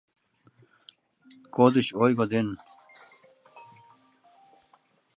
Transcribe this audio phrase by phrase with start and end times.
[1.55, 2.47] Кодыч ойго ден».